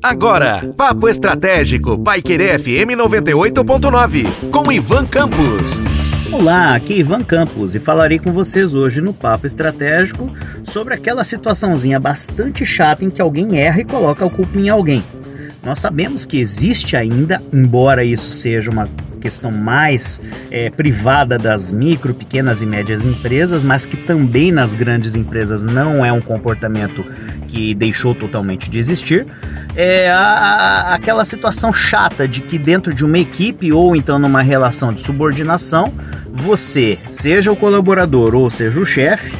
Agora, 0.00 0.72
Papo 0.76 1.08
Estratégico, 1.08 1.98
Paiquerê 1.98 2.56
FM 2.56 2.94
98.9, 2.96 4.50
com 4.50 4.70
Ivan 4.70 5.04
Campos. 5.06 5.80
Olá, 6.30 6.76
aqui 6.76 6.94
é 6.94 6.98
Ivan 6.98 7.24
Campos 7.24 7.74
e 7.74 7.80
falarei 7.80 8.20
com 8.20 8.32
vocês 8.32 8.76
hoje 8.76 9.00
no 9.00 9.12
Papo 9.12 9.44
Estratégico 9.44 10.30
sobre 10.62 10.94
aquela 10.94 11.24
situaçãozinha 11.24 11.98
bastante 11.98 12.64
chata 12.64 13.04
em 13.04 13.10
que 13.10 13.20
alguém 13.20 13.58
erra 13.58 13.80
e 13.80 13.84
coloca 13.84 14.24
a 14.24 14.30
culpa 14.30 14.56
em 14.56 14.68
alguém. 14.68 15.02
Nós 15.64 15.80
sabemos 15.80 16.26
que 16.26 16.38
existe 16.38 16.96
ainda, 16.96 17.42
embora 17.52 18.04
isso 18.04 18.30
seja 18.30 18.70
uma 18.70 18.88
questão 19.20 19.50
mais 19.50 20.20
é, 20.50 20.70
privada 20.70 21.38
das 21.38 21.72
micro, 21.72 22.14
pequenas 22.14 22.60
e 22.60 22.66
médias 22.66 23.04
empresas, 23.04 23.64
mas 23.64 23.84
que 23.84 23.96
também 23.96 24.52
nas 24.52 24.74
grandes 24.74 25.16
empresas 25.16 25.64
não 25.64 26.04
é 26.04 26.12
um 26.12 26.20
comportamento 26.20 27.04
que 27.46 27.74
deixou 27.74 28.14
totalmente 28.14 28.70
de 28.70 28.78
existir, 28.78 29.26
é 29.74 30.10
a, 30.10 30.18
a, 30.18 30.94
aquela 30.94 31.24
situação 31.24 31.72
chata 31.72 32.28
de 32.28 32.40
que 32.40 32.58
dentro 32.58 32.92
de 32.92 33.04
uma 33.04 33.18
equipe 33.18 33.72
ou 33.72 33.96
então 33.96 34.18
numa 34.18 34.42
relação 34.42 34.92
de 34.92 35.00
subordinação, 35.00 35.92
você, 36.32 36.98
seja 37.10 37.52
o 37.52 37.56
colaborador 37.56 38.34
ou 38.34 38.48
seja 38.50 38.80
o 38.80 38.86
chefe, 38.86 39.32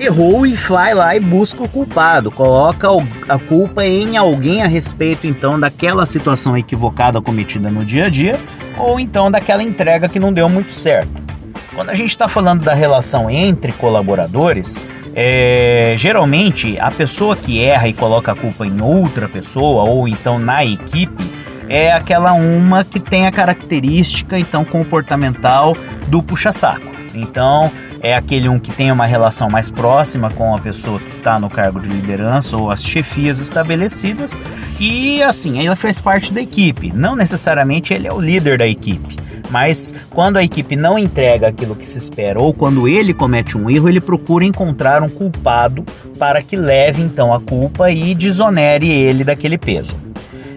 errou 0.00 0.46
e 0.46 0.54
vai 0.54 0.94
lá 0.94 1.16
e 1.16 1.20
busca 1.20 1.62
o 1.62 1.68
culpado, 1.68 2.30
coloca 2.30 2.88
a 3.28 3.38
culpa 3.38 3.84
em 3.84 4.16
alguém 4.16 4.62
a 4.62 4.66
respeito 4.66 5.26
então 5.26 5.58
daquela 5.58 6.06
situação 6.06 6.56
equivocada 6.56 7.20
cometida 7.20 7.70
no 7.70 7.84
dia 7.84 8.06
a 8.06 8.08
dia 8.08 8.38
ou 8.76 9.00
então 9.00 9.30
daquela 9.30 9.62
entrega 9.62 10.08
que 10.08 10.20
não 10.20 10.32
deu 10.32 10.48
muito 10.48 10.72
certo. 10.72 11.28
Quando 11.74 11.90
a 11.90 11.94
gente 11.94 12.10
está 12.10 12.28
falando 12.28 12.64
da 12.64 12.74
relação 12.74 13.30
entre 13.30 13.72
colaboradores, 13.72 14.84
é, 15.14 15.94
geralmente 15.98 16.78
a 16.78 16.90
pessoa 16.90 17.36
que 17.36 17.62
erra 17.62 17.88
e 17.88 17.92
coloca 17.92 18.32
a 18.32 18.34
culpa 18.34 18.66
em 18.66 18.80
outra 18.80 19.28
pessoa 19.28 19.88
ou 19.88 20.08
então 20.08 20.38
na 20.38 20.64
equipe 20.64 21.24
é 21.68 21.92
aquela 21.92 22.32
uma 22.32 22.84
que 22.84 22.98
tem 22.98 23.26
a 23.26 23.32
característica 23.32 24.38
então 24.38 24.64
comportamental 24.64 25.76
do 26.06 26.22
puxa-saco. 26.22 26.86
Então, 27.14 27.70
é 28.00 28.14
aquele 28.14 28.48
um 28.48 28.58
que 28.58 28.70
tem 28.70 28.92
uma 28.92 29.06
relação 29.06 29.50
mais 29.50 29.68
próxima 29.68 30.30
com 30.30 30.54
a 30.54 30.58
pessoa 30.58 31.00
que 31.00 31.10
está 31.10 31.38
no 31.38 31.50
cargo 31.50 31.80
de 31.80 31.88
liderança 31.88 32.56
ou 32.56 32.70
as 32.70 32.82
chefias 32.82 33.40
estabelecidas 33.40 34.38
e 34.78 35.22
assim, 35.22 35.58
ele 35.58 35.74
faz 35.74 36.00
parte 36.00 36.32
da 36.32 36.40
equipe. 36.40 36.92
Não 36.94 37.16
necessariamente 37.16 37.92
ele 37.92 38.06
é 38.06 38.12
o 38.12 38.20
líder 38.20 38.58
da 38.58 38.66
equipe, 38.66 39.16
mas 39.50 39.94
quando 40.10 40.36
a 40.36 40.44
equipe 40.44 40.76
não 40.76 40.98
entrega 40.98 41.48
aquilo 41.48 41.74
que 41.74 41.88
se 41.88 41.98
espera 41.98 42.40
ou 42.40 42.52
quando 42.52 42.88
ele 42.88 43.14
comete 43.14 43.56
um 43.56 43.70
erro, 43.70 43.88
ele 43.88 44.00
procura 44.00 44.44
encontrar 44.44 45.02
um 45.02 45.08
culpado 45.08 45.84
para 46.18 46.42
que 46.42 46.56
leve 46.56 47.02
então 47.02 47.32
a 47.32 47.40
culpa 47.40 47.90
e 47.90 48.14
desonere 48.14 48.88
ele 48.88 49.24
daquele 49.24 49.56
peso. 49.56 49.96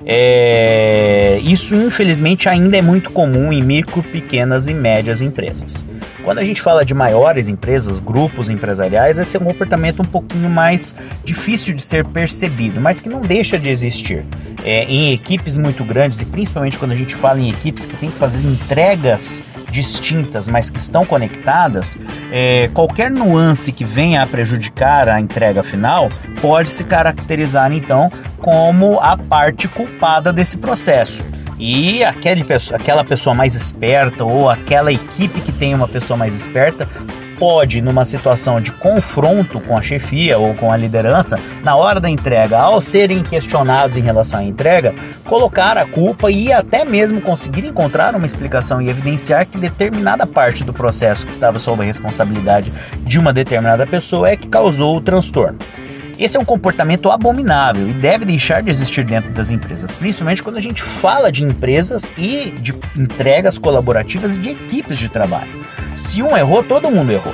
É, 0.06 1.40
isso, 1.44 1.76
infelizmente, 1.76 2.50
ainda 2.50 2.78
é 2.78 2.82
muito 2.82 3.12
comum 3.12 3.52
em 3.52 3.62
micro, 3.62 4.02
pequenas 4.04 4.68
e 4.68 4.74
médias 4.74 5.22
empresas. 5.22 5.86
Quando 6.24 6.40
a 6.40 6.44
gente 6.44 6.62
fala 6.62 6.86
de 6.86 6.94
maiores 6.94 7.48
empresas, 7.48 8.00
grupos 8.00 8.50
empresariais, 8.50 9.20
esse 9.20 9.38
é 9.38 9.40
um 9.40 9.44
comportamento 9.44 10.02
um 10.02 10.06
pouquinho 10.06 10.50
mais 10.50 10.96
difícil 11.24 11.74
de 11.74 11.82
ser 11.82 12.06
percebido, 12.06 12.80
mas 12.80 13.02
que 13.02 13.10
não 13.10 13.22
deixa 13.22 13.58
de 13.58 13.70
existir. 13.70 14.26
É, 14.64 14.84
em 14.84 15.12
equipes 15.12 15.58
muito 15.58 15.84
grandes, 15.84 16.22
e 16.22 16.26
principalmente 16.26 16.78
quando 16.78 16.92
a 16.92 16.96
gente 16.96 17.16
fala 17.16 17.40
em 17.40 17.50
equipes 17.50 17.86
que 17.86 17.96
têm 17.98 18.12
que 18.12 18.18
fazer 18.18 18.40
entregas 18.48 19.42
distintas, 19.72 20.48
mas 20.48 20.70
que 20.70 20.80
estão 20.80 21.06
conectadas, 21.06 21.98
é, 22.32 22.70
qualquer 22.74 23.10
nuance 23.10 23.72
que 23.72 23.86
venha 23.86 24.22
a 24.22 24.28
prejudicar 24.28 25.08
a 25.10 25.20
entrega 25.20 25.64
final 25.64 26.10
pode 26.42 26.70
se 26.70 26.84
caracterizar 26.84 27.72
então 27.72 28.12
como 28.38 29.00
a 29.00 29.18
parte 29.18 29.68
culpada 29.68 30.34
desse 30.34 30.58
processo. 30.58 31.24
E 31.58 32.04
aquele, 32.04 32.44
aquela 32.74 33.04
pessoa 33.04 33.36
mais 33.36 33.54
esperta 33.54 34.26
ou 34.26 34.50
aquela 34.50 34.92
equipe 34.92 35.40
que 35.42 35.52
tem 35.52 35.76
uma 35.76 35.88
pessoa 35.88 36.18
mais 36.18 36.34
esperta 36.34 36.90
pode, 37.42 37.82
numa 37.82 38.06
situação 38.06 38.62
de 38.62 38.72
confronto 38.72 39.60
com 39.62 39.76
a 39.76 39.82
chefia 39.82 40.38
ou 40.38 40.54
com 40.54 40.72
a 40.72 40.78
liderança, 40.78 41.38
na 41.64 41.76
hora 41.76 42.00
da 42.00 42.08
entrega, 42.08 42.60
ao 42.60 42.80
serem 42.80 43.24
questionados 43.24 43.98
em 43.98 44.02
relação 44.02 44.42
à 44.42 44.44
entrega, 44.44 44.94
colocar 45.26 45.76
a 45.76 45.88
culpa 45.88 46.30
e 46.30 46.54
até 46.54 46.86
mesmo 46.86 47.20
conseguir 47.20 47.66
encontrar 47.66 48.14
uma 48.16 48.28
explicação 48.28 48.80
e 48.80 48.90
evidenciar 48.90 49.48
que 49.48 49.58
determinada 49.58 50.28
parte 50.28 50.64
do 50.64 50.72
processo 50.72 51.26
que 51.26 51.32
estava 51.32 51.58
sob 51.58 51.82
a 51.82 51.86
responsabilidade 51.86 52.72
de 53.00 53.18
uma 53.18 53.34
determinada 53.34 53.88
pessoa 53.88 54.30
é 54.30 54.38
que 54.38 54.48
causou 54.48 54.98
o 54.98 55.02
transtorno. 55.02 55.58
Esse 56.20 56.38
é 56.38 56.40
um 56.40 56.46
comportamento 56.46 57.10
abominável 57.10 57.90
e 57.90 57.94
deve 57.94 58.24
deixar 58.24 58.62
de 58.62 58.70
existir 58.70 59.04
dentro 59.04 59.32
das 59.32 59.50
empresas, 59.50 59.96
principalmente 59.96 60.44
quando 60.44 60.58
a 60.58 60.62
gente 60.62 60.84
fala 60.84 61.32
de 61.32 61.44
empresas 61.44 62.14
e 62.16 62.52
de 62.52 62.76
entregas 62.96 63.58
colaborativas 63.58 64.36
e 64.36 64.40
de 64.40 64.52
equipes 64.52 65.00
de 65.00 65.10
trabalho. 65.10 65.50
Se 65.96 66.24
um 66.24 66.36
errou, 66.38 66.64
todo 66.64 66.90
mundo 66.90 67.12
errou. 67.12 67.34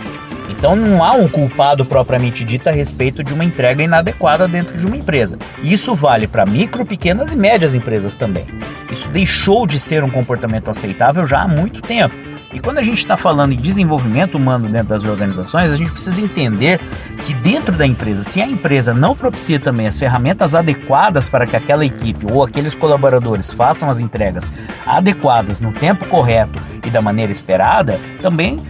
Então 0.50 0.76
não 0.76 1.04
há 1.04 1.12
um 1.12 1.28
culpado 1.28 1.86
propriamente 1.86 2.44
dito 2.44 2.68
a 2.68 2.72
respeito 2.72 3.24
de 3.24 3.34
uma 3.34 3.44
entrega 3.44 3.84
inadequada 3.84 4.48
dentro 4.48 4.78
de 4.78 4.86
uma 4.86 4.96
empresa. 4.96 5.38
Isso 5.62 5.94
vale 5.94 6.28
para 6.28 6.46
micro, 6.46 6.86
pequenas 6.86 7.34
e 7.34 7.38
médias 7.38 7.76
empresas 7.76 8.16
também. 8.16 8.46
Isso 8.92 9.10
deixou 9.10 9.68
de 9.68 9.78
ser 9.78 10.04
um 10.04 10.10
comportamento 10.10 10.70
aceitável 10.70 11.28
já 11.28 11.42
há 11.42 11.48
muito 11.48 11.82
tempo. 11.82 12.16
E 12.54 12.60
quando 12.60 12.78
a 12.78 12.84
gente 12.84 13.00
está 13.00 13.18
falando 13.18 13.52
em 13.52 13.58
desenvolvimento 13.58 14.36
humano 14.36 14.70
dentro 14.70 14.88
das 14.88 15.04
organizações, 15.04 15.70
a 15.70 15.76
gente 15.76 15.92
precisa 15.92 16.22
entender 16.22 16.80
que 17.26 17.34
dentro 17.34 17.76
da 17.76 17.86
empresa, 17.86 18.24
se 18.24 18.42
a 18.42 18.48
empresa 18.48 18.94
não 18.94 19.16
propicia 19.16 19.60
também 19.60 19.86
as 19.86 20.00
ferramentas 20.00 20.56
adequadas 20.56 21.28
para 21.28 21.46
que 21.46 21.58
aquela 21.58 21.86
equipe 21.86 22.26
ou 22.32 22.44
aqueles 22.44 22.74
colaboradores 22.74 23.52
façam 23.52 23.90
as 23.90 24.00
entregas 24.00 24.52
adequadas 24.86 25.60
no 25.60 25.74
tempo 25.74 26.06
correto 26.06 26.62
e 26.86 26.90
da 26.90 27.02
maneira 27.02 27.32
esperada, 27.32 28.00
também 28.22 28.62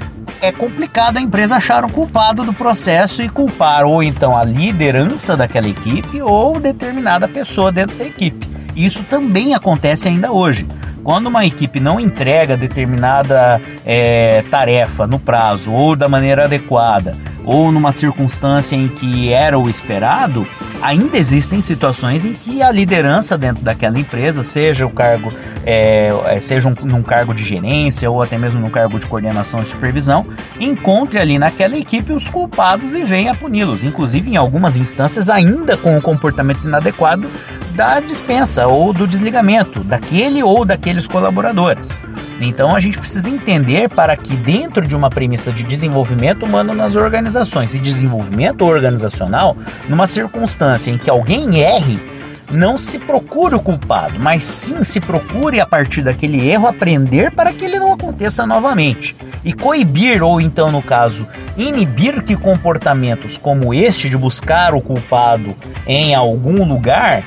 é 0.42 0.52
complicado 0.52 1.18
a 1.18 1.22
empresa 1.22 1.58
achar 1.58 1.86
um 1.86 1.90
culpado 1.90 2.44
do 2.44 2.54
processo 2.54 3.22
e 3.22 3.30
culpar 3.30 3.86
ou 3.86 4.02
então 4.02 4.36
a 4.36 4.44
liderança 4.44 5.38
daquela 5.38 5.68
equipe 5.68 6.22
ou 6.22 6.60
determinada 6.60 7.28
pessoa 7.28 7.72
dentro 7.72 7.96
da 7.96 8.06
equipe. 8.06 8.48
Isso 8.76 9.04
também 9.04 9.54
acontece 9.56 10.08
ainda 10.08 10.32
hoje. 10.32 10.68
Quando 11.08 11.28
uma 11.28 11.46
equipe 11.46 11.80
não 11.80 12.02
entrega 12.02 12.58
determinada 12.58 13.62
é, 13.86 14.44
tarefa 14.52 15.08
no 15.08 15.18
prazo 15.18 15.72
ou 15.72 15.96
da 15.96 16.10
maneira 16.10 16.44
adequada, 16.44 17.16
ou 17.46 17.72
numa 17.72 17.94
circunstância 17.94 18.76
em 18.76 18.90
que 18.90 19.32
era 19.32 19.58
o 19.58 19.70
esperado, 19.70 20.46
ainda 20.82 21.18
existem 21.18 21.62
situações 21.62 22.26
em 22.26 22.34
que 22.34 22.62
a 22.62 22.70
liderança 22.74 23.38
dentro 23.38 23.64
daquela 23.64 23.98
empresa, 23.98 24.44
seja 24.44 24.86
o 24.86 24.90
cargo, 24.90 25.32
é, 25.66 26.10
é, 26.26 26.42
seja 26.42 26.68
um, 26.68 26.76
num 26.84 27.02
cargo 27.02 27.34
de 27.34 27.42
gerência 27.42 28.12
ou 28.12 28.22
até 28.22 28.38
mesmo 28.38 28.60
num 28.60 28.70
cargo 28.70 29.00
de 29.00 29.06
coordenação 29.06 29.62
e 29.62 29.66
supervisão, 29.66 30.26
encontre 30.60 31.20
ali 31.20 31.40
naquela 31.40 31.78
equipe 31.78 32.12
os 32.12 32.30
culpados 32.30 32.94
e 32.94 33.04
venha 33.06 33.34
puni-los, 33.34 33.82
inclusive 33.82 34.30
em 34.30 34.36
algumas 34.36 34.76
instâncias 34.76 35.30
ainda 35.30 35.78
com 35.78 35.98
o 35.98 36.02
comportamento 36.02 36.68
inadequado 36.68 37.30
da 37.78 38.00
dispensa 38.00 38.66
ou 38.66 38.92
do 38.92 39.06
desligamento 39.06 39.84
daquele 39.84 40.42
ou 40.42 40.66
daqueles 40.66 41.08
colaboradores. 41.08 41.96
Então 42.42 42.76
a 42.76 42.80
gente 42.80 42.98
precisa 42.98 43.30
entender 43.30 43.88
para 43.88 44.18
que 44.18 44.36
dentro 44.36 44.86
de 44.86 44.96
uma 44.96 45.12
premissa 45.12 45.52
de 45.52 45.62
desenvolvimento 45.62 46.44
humano 46.44 46.74
nas 46.74 46.96
organizações 46.96 47.76
e 47.76 47.80
desenvolvimento 47.80 48.66
organizacional, 48.66 49.56
numa 49.88 50.08
circunstância 50.08 50.90
em 50.90 50.98
que 50.98 51.08
alguém 51.08 51.60
erre, 51.60 52.00
não 52.50 52.80
se 52.80 52.98
procure 52.98 53.54
o 53.54 53.60
culpado, 53.60 54.18
mas 54.20 54.44
sim 54.44 54.84
se 54.84 55.00
procure 55.00 55.60
a 55.60 55.66
partir 55.66 56.02
daquele 56.02 56.50
erro 56.50 56.66
aprender 56.66 57.32
para 57.32 57.54
que 57.54 57.64
ele 57.64 57.78
não 57.78 57.94
aconteça 57.94 58.44
novamente. 58.48 59.16
E 59.46 59.54
coibir, 59.54 60.24
ou 60.24 60.42
então 60.42 60.72
no 60.72 60.82
caso, 60.82 61.28
inibir 61.56 62.24
que 62.24 62.36
comportamentos 62.36 63.38
como 63.38 63.72
este 63.72 64.10
de 64.10 64.18
buscar 64.18 64.74
o 64.74 64.82
culpado 64.82 65.54
em 65.86 66.16
algum 66.16 66.64
lugar 66.64 67.24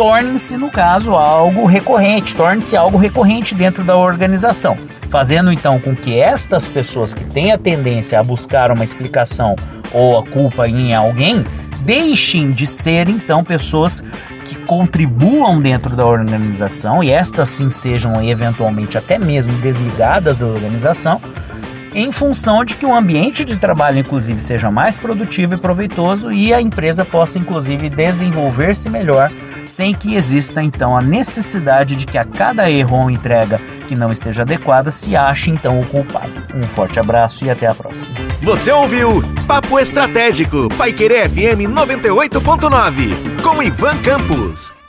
tornem-se, 0.00 0.56
no 0.56 0.70
caso, 0.70 1.14
algo 1.14 1.66
recorrente, 1.66 2.34
torne-se 2.34 2.74
algo 2.74 2.96
recorrente 2.96 3.54
dentro 3.54 3.84
da 3.84 3.94
organização, 3.98 4.74
fazendo 5.10 5.52
então 5.52 5.78
com 5.78 5.94
que 5.94 6.18
estas 6.18 6.66
pessoas 6.70 7.12
que 7.12 7.22
têm 7.22 7.52
a 7.52 7.58
tendência 7.58 8.18
a 8.18 8.22
buscar 8.22 8.72
uma 8.72 8.82
explicação 8.82 9.54
ou 9.92 10.18
a 10.18 10.24
culpa 10.24 10.66
em 10.66 10.94
alguém 10.94 11.44
deixem 11.82 12.50
de 12.50 12.66
ser 12.66 13.10
então 13.10 13.44
pessoas 13.44 14.02
que 14.46 14.54
contribuam 14.60 15.60
dentro 15.60 15.94
da 15.94 16.06
organização 16.06 17.04
e 17.04 17.10
estas 17.10 17.50
sim 17.50 17.70
sejam 17.70 18.26
eventualmente 18.26 18.96
até 18.96 19.18
mesmo 19.18 19.52
desligadas 19.58 20.38
da 20.38 20.46
organização 20.46 21.20
em 21.94 22.12
função 22.12 22.64
de 22.64 22.74
que 22.74 22.86
o 22.86 22.94
ambiente 22.94 23.44
de 23.44 23.56
trabalho, 23.56 23.98
inclusive, 23.98 24.40
seja 24.40 24.70
mais 24.70 24.96
produtivo 24.96 25.54
e 25.54 25.58
proveitoso 25.58 26.32
e 26.32 26.52
a 26.52 26.60
empresa 26.60 27.04
possa, 27.04 27.38
inclusive, 27.38 27.88
desenvolver-se 27.88 28.88
melhor, 28.88 29.30
sem 29.64 29.94
que 29.94 30.14
exista 30.14 30.62
então 30.62 30.96
a 30.96 31.00
necessidade 31.00 31.96
de 31.96 32.06
que 32.06 32.18
a 32.18 32.24
cada 32.24 32.70
erro 32.70 32.96
ou 32.96 33.10
entrega 33.10 33.60
que 33.86 33.94
não 33.94 34.12
esteja 34.12 34.42
adequada 34.42 34.90
se 34.90 35.16
ache 35.16 35.50
então 35.50 35.80
o 35.80 35.86
culpado. 35.86 36.32
Um 36.54 36.62
forte 36.62 36.98
abraço 36.98 37.44
e 37.44 37.50
até 37.50 37.66
a 37.66 37.74
próxima. 37.74 38.14
Você 38.42 38.70
ouviu 38.72 39.22
Papo 39.46 39.78
Estratégico, 39.78 40.68
Paiquerê 40.76 41.28
FM 41.28 41.68
98.9, 41.68 43.42
com 43.42 43.62
Ivan 43.62 43.96
Campos. 43.98 44.79